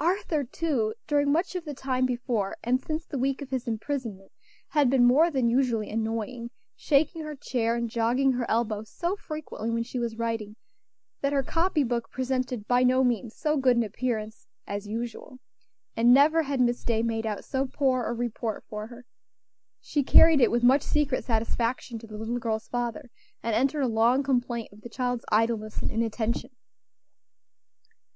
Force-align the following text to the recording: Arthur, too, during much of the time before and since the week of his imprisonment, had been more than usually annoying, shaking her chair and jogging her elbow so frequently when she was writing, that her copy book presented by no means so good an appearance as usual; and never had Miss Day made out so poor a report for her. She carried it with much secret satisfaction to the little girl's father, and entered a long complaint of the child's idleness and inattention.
Arthur, 0.00 0.42
too, 0.42 0.92
during 1.06 1.30
much 1.30 1.54
of 1.54 1.64
the 1.64 1.72
time 1.72 2.04
before 2.04 2.56
and 2.64 2.80
since 2.82 3.06
the 3.06 3.16
week 3.16 3.40
of 3.40 3.50
his 3.50 3.68
imprisonment, 3.68 4.32
had 4.70 4.90
been 4.90 5.04
more 5.04 5.30
than 5.30 5.48
usually 5.48 5.88
annoying, 5.88 6.50
shaking 6.74 7.22
her 7.22 7.36
chair 7.36 7.76
and 7.76 7.88
jogging 7.88 8.32
her 8.32 8.44
elbow 8.50 8.82
so 8.82 9.14
frequently 9.14 9.70
when 9.70 9.84
she 9.84 10.00
was 10.00 10.16
writing, 10.18 10.56
that 11.20 11.32
her 11.32 11.44
copy 11.44 11.84
book 11.84 12.10
presented 12.10 12.66
by 12.66 12.82
no 12.82 13.04
means 13.04 13.36
so 13.36 13.56
good 13.56 13.76
an 13.76 13.84
appearance 13.84 14.48
as 14.66 14.88
usual; 14.88 15.38
and 15.96 16.12
never 16.12 16.42
had 16.42 16.60
Miss 16.60 16.82
Day 16.82 17.00
made 17.04 17.24
out 17.24 17.44
so 17.44 17.64
poor 17.64 18.02
a 18.02 18.12
report 18.12 18.64
for 18.68 18.88
her. 18.88 19.04
She 19.80 20.02
carried 20.02 20.40
it 20.40 20.50
with 20.50 20.64
much 20.64 20.82
secret 20.82 21.22
satisfaction 21.22 22.00
to 22.00 22.06
the 22.08 22.18
little 22.18 22.38
girl's 22.38 22.66
father, 22.66 23.12
and 23.44 23.54
entered 23.54 23.82
a 23.82 23.86
long 23.86 24.24
complaint 24.24 24.72
of 24.72 24.80
the 24.80 24.88
child's 24.88 25.24
idleness 25.30 25.80
and 25.80 25.88
inattention. 25.92 26.50